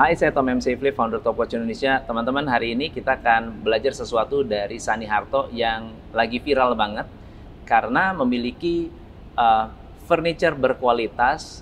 [0.00, 0.64] Hai, saya Tom M.
[0.64, 2.00] Safely, founder Top Watch Indonesia.
[2.00, 7.04] Teman-teman, hari ini kita akan belajar sesuatu dari Sani Harto yang lagi viral banget
[7.68, 8.88] karena memiliki
[9.36, 9.68] uh,
[10.08, 11.60] furniture berkualitas,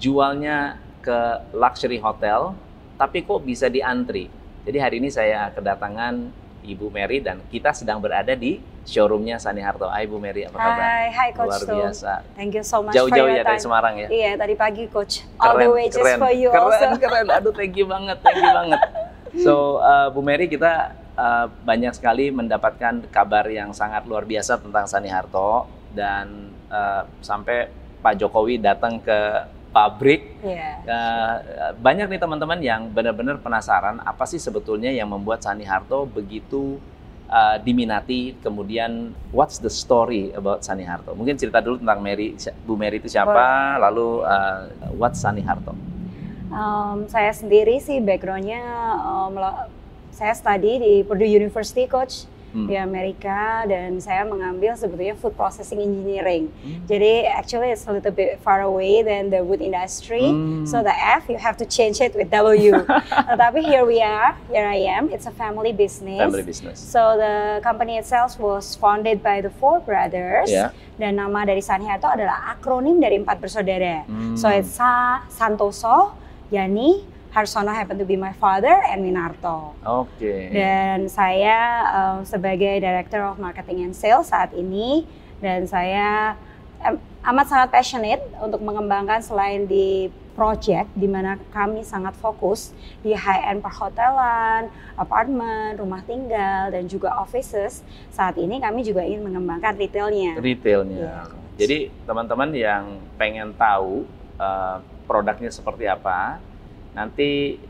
[0.00, 2.56] jualnya ke luxury hotel,
[2.96, 4.32] tapi kok bisa diantri.
[4.64, 9.88] Jadi hari ini saya kedatangan Ibu Mary dan kita sedang berada di showroomnya Sani Harto.
[9.88, 10.80] Hai Bu Mary, apa kabar?
[10.80, 12.12] Hai, hai Coach Luar biasa.
[12.36, 13.64] Thank you so much Jauh-jauh for ya your dari time.
[13.64, 14.08] Semarang ya?
[14.08, 15.24] Iya, tadi pagi Coach.
[15.40, 16.86] All the way just keren, for you keren, also.
[17.02, 18.80] Keren, Aduh, thank you banget, thank you banget.
[19.46, 24.84] So, uh, Bu Mary, kita uh, banyak sekali mendapatkan kabar yang sangat luar biasa tentang
[24.90, 27.70] Sani Harto dan uh, sampai
[28.00, 29.18] Pak Jokowi datang ke
[29.70, 30.42] pabrik.
[30.42, 30.82] Iya.
[30.84, 31.36] Uh,
[31.78, 36.82] banyak nih teman-teman yang benar-benar penasaran apa sih sebetulnya yang membuat Sani Harto begitu
[37.30, 38.34] uh, diminati.
[38.42, 41.14] Kemudian, what's the story about Sani Harto?
[41.14, 42.34] Mungkin cerita dulu tentang Mary,
[42.66, 44.66] Bu Mary itu siapa, lalu uh,
[44.98, 45.72] what's Sani Harto?
[46.50, 48.58] Um, saya sendiri sih backgroundnya
[49.06, 49.38] um,
[50.10, 52.66] saya study di Purdue University Coach Hmm.
[52.66, 56.50] di Amerika dan saya mengambil sebetulnya food processing engineering.
[56.66, 56.82] Hmm.
[56.90, 60.34] Jadi actually it's a little bit far away than the wood industry.
[60.34, 60.66] Hmm.
[60.66, 62.82] So the F you have to change it with W.
[63.30, 65.14] Tetapi here we are, here I am.
[65.14, 66.18] It's a family business.
[66.18, 66.82] Family business.
[66.82, 70.50] So the company itself was founded by the four brothers.
[70.50, 70.74] Ya.
[70.98, 74.02] Dan nama dari Sani Harto adalah akronim dari empat bersaudara.
[74.10, 74.34] Hmm.
[74.34, 76.18] So it's Sa Santoso,
[76.50, 79.78] Yani, Harsono happen to be my father, and Winarto.
[79.86, 80.50] Oke.
[80.50, 85.06] Dan saya um, sebagai Director of Marketing and Sales saat ini,
[85.38, 86.34] dan saya
[86.82, 86.98] em,
[87.30, 92.72] amat sangat passionate untuk mengembangkan selain di project di mana kami sangat fokus
[93.04, 97.84] di high end perhotelan, apartemen, rumah tinggal dan juga offices.
[98.10, 100.34] Saat ini kami juga ingin mengembangkan retailnya.
[100.40, 100.98] Retailnya.
[100.98, 101.16] Iya.
[101.60, 101.78] Jadi
[102.08, 102.84] teman-teman yang
[103.20, 104.08] pengen tahu
[104.40, 106.40] uh, produknya seperti apa,
[106.96, 107.60] nanti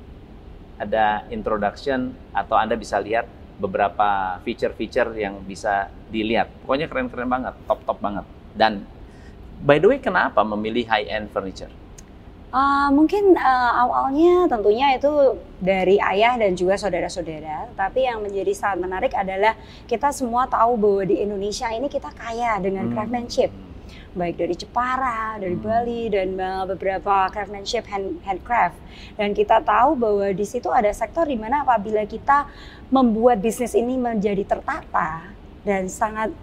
[0.81, 3.28] ada introduction atau Anda bisa lihat
[3.60, 6.48] beberapa feature-feature yang bisa dilihat.
[6.64, 8.25] Pokoknya keren-keren banget, top-top banget.
[8.56, 8.88] Dan
[9.60, 11.69] by the way, kenapa memilih high-end furniture?
[12.50, 17.70] Ah, mungkin ah, awalnya tentunya itu dari ayah dan juga saudara-saudara.
[17.78, 19.54] Tapi yang menjadi sangat menarik adalah
[19.86, 22.97] kita semua tahu bahwa di Indonesia ini kita kaya dengan Hmm.
[22.97, 23.54] craftsmanship,
[24.12, 25.65] baik dari Jepara, dari Hmm.
[25.65, 28.78] Bali dan ah, beberapa craftsmanship hand, handcraft.
[29.15, 32.50] Dan kita tahu bahwa di situ ada sektor di mana apabila kita
[32.91, 35.31] membuat bisnis ini menjadi tertata
[35.62, 36.34] dan sangat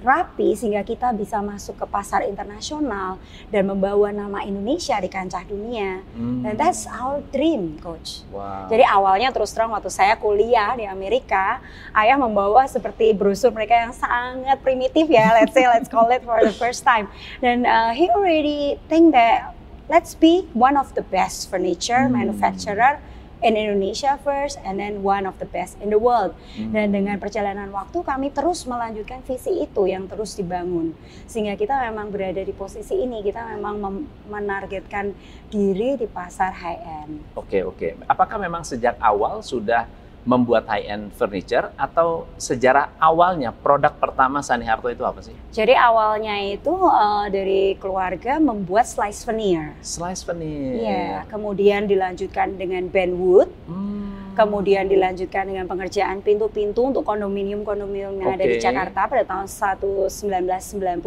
[0.00, 6.00] rapi sehingga kita bisa masuk ke pasar internasional dan membawa nama Indonesia di kancah dunia.
[6.16, 6.42] Hmm.
[6.44, 8.24] Dan that's our dream, coach.
[8.32, 8.68] Wow.
[8.68, 11.60] Jadi awalnya terus terang waktu saya kuliah di Amerika,
[11.92, 16.40] ayah membawa seperti brosur mereka yang sangat primitif ya, let's say let's call it for
[16.40, 17.08] the first time.
[17.44, 19.52] Dan uh, he already think that
[19.86, 22.16] let's be one of the best furniture Hmm.
[22.16, 23.02] manufacturer
[23.40, 26.36] in Indonesia first and then one of the best in the world.
[26.56, 26.72] Hmm.
[26.72, 30.92] Dan dengan perjalanan waktu kami terus melanjutkan visi itu yang terus dibangun.
[31.28, 35.12] Sehingga kita memang berada di posisi ini, kita memang mem- menargetkan
[35.48, 37.12] diri di pasar high end.
[37.34, 37.98] Oke oke.
[38.06, 39.88] Apakah memang sejak awal sudah
[40.24, 45.32] membuat high end furniture atau sejarah awalnya produk pertama Sani Harto itu apa sih?
[45.50, 49.72] Jadi awalnya itu eh, dari keluarga membuat slice veneer.
[49.80, 50.74] Slice veneer.
[50.76, 54.09] Iya, kemudian dilanjutkan dengan band wood, Hmm.
[54.34, 58.58] Kemudian dilanjutkan dengan pengerjaan pintu-pintu untuk kondominium-kondominium yang ada di.
[58.60, 61.00] Jakarta pada tahun 1994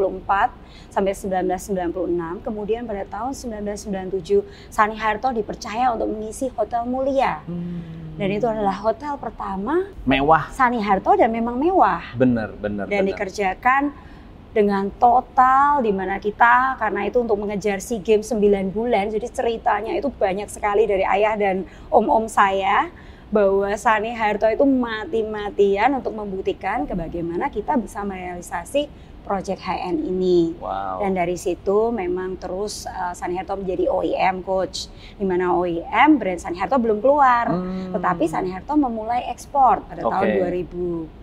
[0.92, 2.46] sampai 1996.
[2.46, 7.42] Kemudian pada tahun 1997 Sani Harto dipercaya untuk mengisi Hotel Mulia.
[7.48, 8.04] Hmm.
[8.14, 10.46] Dan itu adalah hotel pertama mewah.
[10.54, 12.14] Sani Harto dan memang mewah.
[12.14, 12.86] Bener bener.
[12.86, 13.10] dan bener.
[13.10, 13.90] dikerjakan
[14.54, 19.98] dengan total di mana kita karena itu untuk mengejar SEA Games 9 bulan jadi ceritanya
[19.98, 22.94] itu banyak sekali dari ayah dan om-om saya
[23.34, 28.86] bahwa Sani Harto itu mati-matian untuk membuktikan ke bagaimana kita bisa merealisasi
[29.26, 30.54] project high end ini.
[30.62, 31.02] Wow.
[31.02, 34.86] Dan dari situ memang terus uh, Sani Harto menjadi OEM coach.
[35.18, 37.50] Di mana OEM brand Sani Harto belum keluar.
[37.50, 37.90] Hmm.
[37.98, 40.70] Tetapi Sani Harto memulai ekspor pada tahun Oke.
[41.10, 41.23] 2000.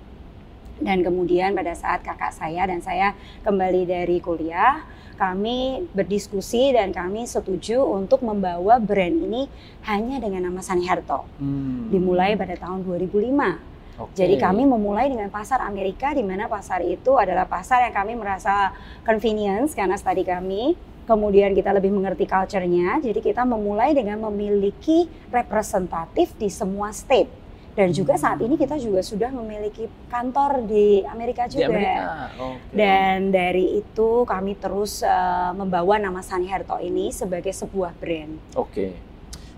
[0.81, 3.13] Dan kemudian pada saat kakak saya dan saya
[3.45, 4.83] kembali dari kuliah,
[5.21, 9.53] kami berdiskusi dan kami setuju untuk membawa brand ini
[9.85, 11.29] hanya dengan nama Sani Harto.
[11.37, 11.93] Hmm.
[11.93, 13.71] Dimulai pada tahun 2005.
[14.01, 14.17] Oke.
[14.17, 18.73] Jadi kami memulai dengan pasar Amerika di mana pasar itu adalah pasar yang kami merasa
[19.05, 20.73] convenience karena studi kami.
[21.05, 23.03] Kemudian kita lebih mengerti culture-nya.
[23.05, 27.40] Jadi kita memulai dengan memiliki representatif di semua state.
[27.81, 31.73] Dan juga saat ini kita juga sudah memiliki kantor di Amerika di juga.
[31.73, 32.09] Amerika.
[32.37, 32.77] Oke.
[32.77, 38.37] Dan dari itu kami terus eh, membawa nama Sani Harto ini sebagai sebuah brand.
[38.53, 38.93] Oke.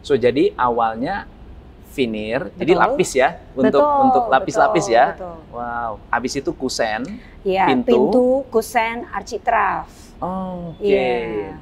[0.07, 1.27] So jadi awalnya
[1.91, 2.83] veneer, jadi Betul.
[2.87, 5.07] lapis ya untuk Betul, untuk lapis-lapis ya.
[5.19, 5.37] betul.
[5.51, 5.91] Wow.
[6.07, 7.03] Habis itu kusen.
[7.43, 7.91] Ya, Pintu.
[7.91, 9.91] pintu, kusen, architrave.
[10.23, 10.87] Oh, Oke.
[10.87, 11.59] Iya.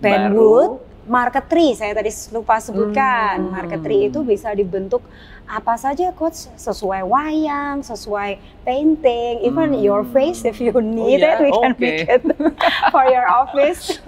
[0.00, 3.42] Baru- Marquetry saya tadi lupa sebutkan.
[3.42, 3.50] Hmm.
[3.50, 5.02] Marquetry itu bisa dibentuk
[5.44, 9.82] apa saja coach sesuai wayang, sesuai painting, even Hmm.
[9.82, 11.36] your face if you need ya?
[11.36, 11.82] it we can Oke.
[11.82, 12.22] make it
[12.94, 13.98] for your office.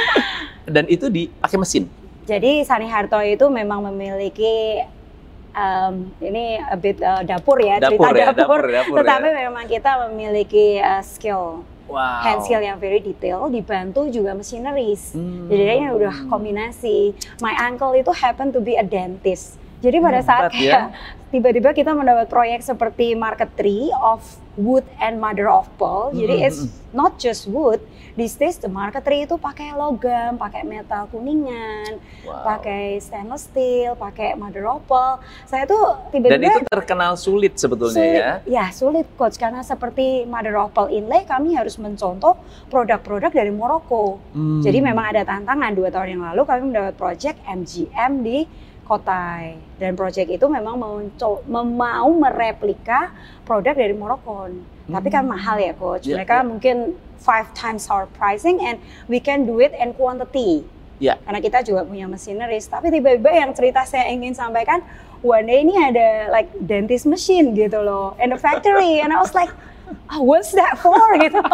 [0.64, 1.84] Dan itu dipakai mesin.
[2.24, 4.80] Jadi Sani Harto itu memang memiliki
[5.50, 9.36] em, ini a bit uh, dapur ya Dapur cerita ya, dapur, dapur, dapur tetapi ya.
[9.44, 12.20] memang kita memiliki uh, skill Wow.
[12.20, 15.16] hand skill yang very detail dibantu juga machineries.
[15.16, 15.48] Hmm.
[15.48, 17.16] Jadi ini udah kombinasi.
[17.40, 19.56] My uncle itu happen to be a dentist.
[19.78, 20.90] Jadi pada saat Hebat ya.
[21.28, 24.24] tiba-tiba kita mendapat proyek seperti marquetry of
[24.56, 26.10] wood and mother of pearl.
[26.10, 26.60] Jadi Hmm, it's
[26.90, 27.78] not just wood.
[28.12, 32.42] These days the marquetry itu pakai logam, pakai metal kuningan, Wow.
[32.44, 35.22] pakai stainless steel, pakai mother of pearl.
[35.46, 38.18] Saya tuh Dan tiba-tiba itu terkenal sulit sebetulnya Sulit.
[38.18, 38.32] ya.
[38.44, 42.34] Ya sulit coach karena seperti mother of pearl inlay kami harus mencontoh
[42.66, 44.18] produk-produk dari Maroko.
[44.34, 44.58] Hmm.
[44.58, 48.42] Jadi memang ada tantangan dua tahun yang lalu kami mendapat project MGM di
[48.88, 50.80] Kotai dan project itu memang
[51.44, 53.12] mau mereplika
[53.44, 54.48] produk dari Maroko.
[54.88, 55.36] Tapi kan Hmm.
[55.36, 56.08] mahal ya coach.
[56.08, 56.44] Ya, Mereka ya.
[56.48, 56.76] mungkin
[57.20, 60.64] five times our pricing and we can do it in quantity.
[60.96, 61.20] Ya.
[61.22, 62.64] Karena kita juga punya machineries.
[62.66, 64.80] Tapi tiba-tiba yang cerita saya ingin sampaikan,
[65.20, 69.36] one day ini ada like dentist machine gitu loh in the factory and I was
[69.36, 69.52] like,
[70.08, 71.44] oh, what's that for gitu.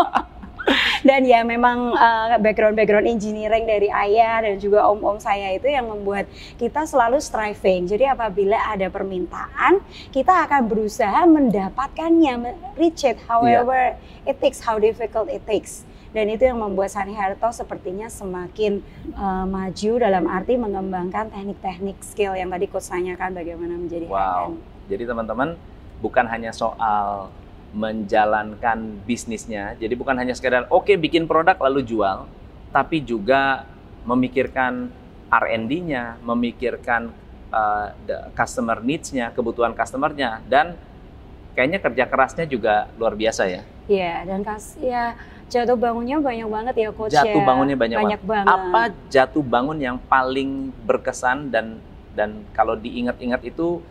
[1.08, 6.24] Dan ya memang uh, background-background engineering dari ayah dan juga om-om saya itu yang membuat
[6.56, 7.84] kita selalu striving.
[7.84, 13.94] Jadi apabila ada permintaan, kita akan berusaha mendapatkannya, me- reach it however
[14.24, 15.84] it takes, how difficult it takes.
[16.14, 18.86] Dan itu yang membuat Sani Harto sepertinya semakin
[19.18, 24.54] uh, maju dalam arti mengembangkan teknik-teknik skill yang tadi coach tanyakan bagaimana menjadi Wow.
[24.86, 25.58] Jadi teman-teman
[25.98, 27.34] bukan hanya soal
[27.74, 29.74] menjalankan bisnisnya.
[29.74, 32.30] Jadi bukan hanya sekedar oke bikin produk lalu jual,
[32.70, 33.66] tapi juga
[34.06, 34.88] memikirkan
[35.28, 37.10] R&D-nya, memikirkan
[37.50, 40.78] uh, the customer needs-nya, kebutuhan customer-nya dan
[41.58, 43.62] kayaknya kerja kerasnya juga luar biasa ya.
[43.90, 45.18] Iya, dan kas ya
[45.52, 47.46] jatuh bangunnya banyak banget ya coach Jatuh ya.
[47.46, 48.48] bangunnya banyak, banyak banget.
[48.48, 48.82] Apa
[49.12, 51.78] jatuh bangun yang paling berkesan dan
[52.14, 53.82] dan kalau diingat-ingat itu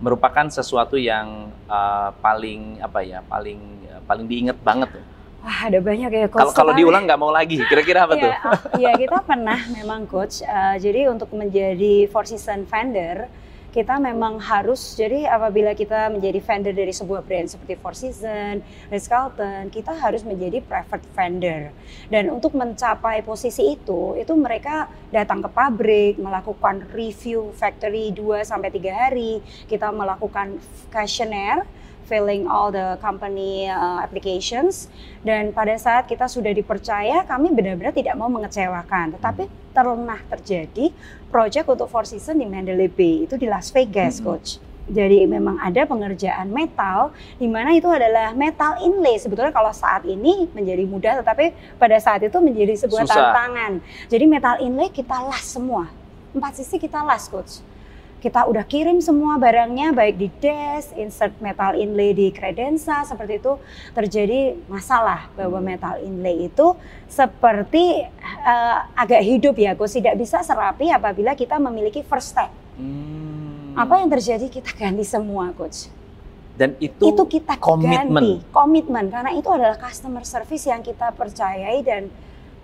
[0.00, 1.28] merupakan sesuatu yang
[1.68, 3.60] uh, paling apa ya paling
[4.02, 5.04] paling diingat banget tuh.
[5.40, 6.52] Wah, ada banyak ya coach.
[6.52, 8.32] Kalau diulang nggak mau lagi, kira-kira apa Iya, tuh?
[8.44, 10.42] ah, Iya, kita pernah memang coach.
[10.42, 13.24] eh, jadi untuk menjadi four season vendor,
[13.70, 18.58] kita memang harus jadi apabila kita menjadi vendor dari sebuah brand seperti Four Season,
[18.90, 21.70] Ritz Carlton, kita harus menjadi preferred vendor.
[22.10, 28.74] Dan untuk mencapai posisi itu, itu mereka datang ke pabrik, melakukan review factory 2 sampai
[28.74, 29.38] 3 hari,
[29.70, 30.58] kita melakukan
[30.90, 31.62] questionnaire
[32.10, 34.90] filling all the company uh, applications
[35.22, 40.90] dan pada saat kita sudah dipercaya kami benar-benar tidak mau mengecewakan tetapi pernah terjadi
[41.28, 43.24] project untuk Four Seasons di Mandalay Bay.
[43.24, 44.24] Itu di Las Vegas Mhm.
[44.24, 44.50] coach.
[44.90, 49.14] Jadi memang ada pengerjaan metal di mana itu adalah metal inlay.
[49.16, 53.14] Sebetulnya kalau saat ini menjadi mudah tetapi pada saat itu menjadi sebuah Susah.
[53.14, 53.72] tantangan.
[54.10, 55.86] Jadi metal inlay kita las semua.
[56.30, 57.62] Empat sisi kita las coach
[58.20, 63.56] kita udah kirim semua barangnya baik di desk, insert metal inlay di kredensa seperti itu
[63.96, 65.66] terjadi masalah bahwa Hmm.
[65.66, 66.76] metal inlay itu
[67.08, 68.04] seperti
[68.40, 72.52] eh, agak hidup ya, Gus tidak bisa serapi apabila kita memiliki first step.
[72.76, 73.72] Hmm.
[73.72, 75.88] Apa yang terjadi kita ganti semua, coach.
[76.60, 78.12] Dan itu, Itu kita komitmen.
[78.12, 82.12] ganti, komitmen karena itu adalah customer service yang kita percayai dan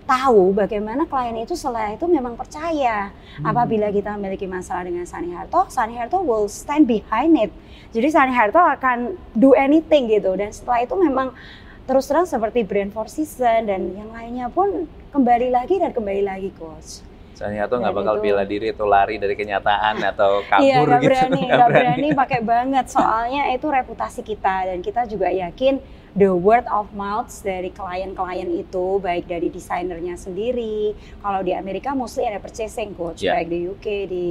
[0.07, 3.11] tahu bagaimana klien itu setelah itu memang percaya.
[3.37, 3.45] Hmm.
[3.45, 7.51] Apabila kita memiliki masalah dengan Sani Harto, Sani Harto will stand behind it.
[7.91, 8.97] Jadi Sani Harto akan
[9.33, 10.33] do anything gitu.
[10.33, 11.35] Dan setelah itu memang
[11.83, 16.49] terus terang seperti brand Four Seasons dan yang lainnya pun kembali lagi dan kembali lagi
[16.55, 17.03] coach.
[17.33, 20.99] Saniato nggak Dan bakal itu- bela diri atau lari dari kenyataan atau kabur Iya nggak
[20.99, 21.07] gitu.
[21.07, 22.85] berani, Nggak nggak berani pakai banget.
[22.89, 25.77] Soalnya itu reputasi kita dan kita juga yakin
[26.17, 30.97] the word of mouth dari klien-klien itu baik dari desainernya sendiri.
[31.21, 33.37] Kalau di Amerika mostly ada purchasing coach, Yeah.
[33.37, 34.25] baik di UK, di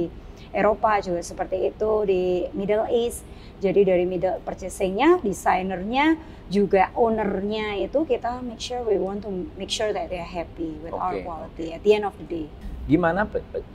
[0.51, 3.23] Eropa juga seperti itu, di Middle East.
[3.57, 6.13] Jadi dari middle purchasingnya, desainernya,
[6.45, 10.77] juga ownernya itu kita make sure we want to make sure that they are happy
[10.85, 12.47] with our Oke, quality at the end of the day.
[12.85, 13.25] Gimana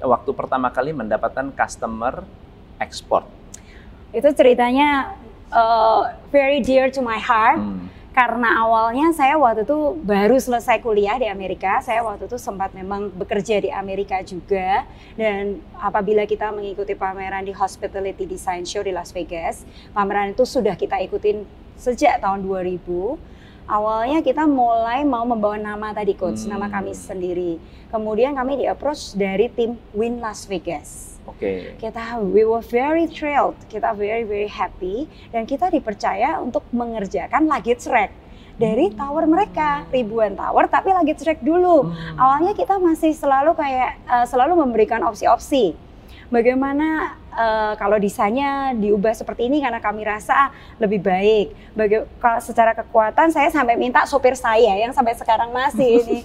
[0.01, 2.23] waktu pertama kali mendapatkan customer
[2.79, 3.27] ekspor?
[4.15, 5.19] Itu ceritanya
[5.53, 7.61] uh, very dear to my heart.
[7.61, 7.91] Hmm.
[8.13, 13.09] Karena awalnya saya waktu itu baru selesai kuliah di Amerika, saya waktu itu sempat memang
[13.09, 14.85] bekerja di Amerika juga
[15.17, 19.65] dan apabila kita mengikuti pameran di Hospitality Design Show di Las Vegas,
[19.97, 21.49] pameran itu sudah kita ikutin
[21.81, 22.85] sejak tahun 2000.
[23.65, 26.53] Awalnya kita mulai mau membawa nama tadi coach, hmm.
[26.53, 27.57] nama kami sendiri.
[27.89, 31.12] Kemudian kami di approach dari tim Win Las Vegas.
[31.23, 31.39] Oke.
[31.39, 31.59] Okay.
[31.79, 37.87] Kita we were very thrilled, kita very very happy dan kita dipercaya untuk mengerjakan luggage
[37.87, 38.11] rack
[38.59, 38.99] dari hmm.
[38.99, 41.87] tower mereka ribuan tower tapi luggage rack dulu.
[41.87, 42.19] Hmm.
[42.19, 45.79] Awalnya kita masih selalu kayak uh, selalu memberikan opsi-opsi.
[46.33, 51.53] Bagaimana uh, kalau desainnya diubah seperti ini karena kami rasa lebih baik.
[51.73, 56.19] Baga kalau secara kekuatan saya sampai minta sopir saya yang sampai sekarang masih ini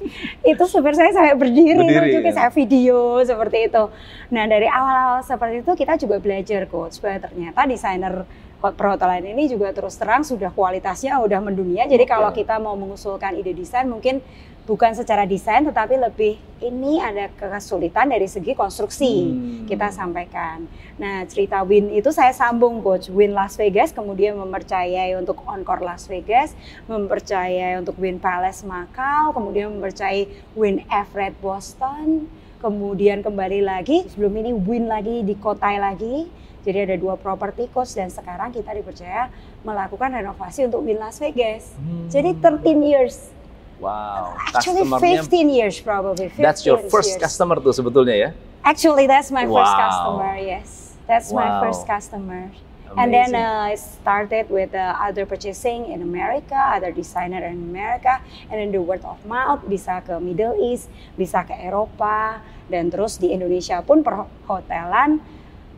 [0.44, 2.36] itu sopir saya sampai berdiri, berdiri juga ya?
[2.36, 3.84] saya video seperti itu.
[4.32, 8.16] Nah dari awal-awal seperti itu kita juga belajar coach bahwa ternyata desainer
[8.58, 11.86] perhotelan ini juga terus terang sudah kualitasnya udah mendunia.
[11.86, 12.12] Jadi okay.
[12.12, 14.20] kalau kita mau mengusulkan ide desain mungkin
[14.68, 19.66] bukan secara desain tetapi lebih ini ada kesulitan dari segi konstruksi hmm.
[19.70, 20.68] kita sampaikan.
[20.98, 26.10] Nah cerita Win itu saya sambung coach Win Las Vegas kemudian mempercayai untuk Encore Las
[26.10, 26.58] Vegas,
[26.90, 30.26] mempercayai untuk Win Palace Macau, kemudian mempercayai
[30.58, 32.26] Win Everett Boston,
[32.58, 36.26] kemudian kembali lagi sebelum ini Win lagi di Kotai lagi.
[36.68, 39.32] Jadi ada dua properti coach dan sekarang kita dipercaya
[39.64, 41.78] melakukan renovasi untuk Win Las Vegas.
[41.80, 42.12] Hmm.
[42.12, 43.32] Jadi 13 years
[43.78, 44.34] Wow.
[44.58, 46.34] Actually, 15 years probably.
[46.34, 47.22] 15 that's your first years.
[47.22, 48.30] customer tuh sebetulnya ya?
[48.66, 49.62] Actually, that's my wow.
[49.62, 50.34] first customer.
[50.42, 51.42] Yes, that's wow.
[51.42, 52.52] my first customer.
[52.88, 53.00] Amazing.
[53.04, 58.24] And then uh, I started with uh, other purchasing in America, other designer in America,
[58.48, 60.88] and then the word of mouth bisa ke Middle East,
[61.20, 62.40] bisa ke Eropa,
[62.72, 65.20] dan terus di Indonesia pun perhotelan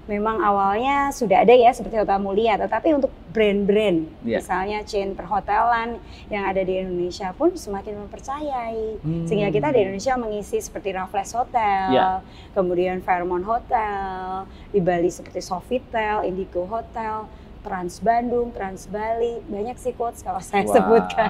[0.10, 4.42] memang awalnya sudah ada ya seperti Hotel Mulia, tetapi untuk brand-brand, yeah.
[4.42, 6.02] misalnya chain perhotelan
[6.34, 8.98] yang ada di Indonesia pun semakin mempercayai.
[9.06, 9.30] Hmm.
[9.30, 12.26] Sehingga kita di Indonesia mengisi seperti Raffles Hotel, yeah.
[12.58, 17.30] kemudian Fairmont Hotel, di Bali seperti Sofitel, Indigo Hotel,
[17.62, 20.74] Trans Bandung, Trans Bali, banyak sih quotes kalau saya wow.
[20.74, 21.30] sebutkan.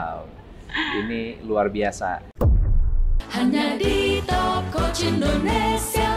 [1.03, 2.31] Ini luar biasa.
[3.35, 6.08] Hanya di Top Coach Indonesia.